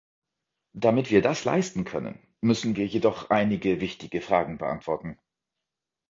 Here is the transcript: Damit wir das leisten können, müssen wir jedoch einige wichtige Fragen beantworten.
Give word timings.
Damit 0.73 1.11
wir 1.11 1.21
das 1.21 1.45
leisten 1.45 1.83
können, 1.83 2.17
müssen 2.41 2.75
wir 2.75 2.87
jedoch 2.87 3.29
einige 3.29 3.79
wichtige 3.81 4.19
Fragen 4.19 4.57
beantworten. 4.57 5.19